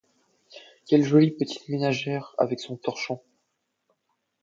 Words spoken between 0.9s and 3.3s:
jolie petite ménagère, avec son torchon!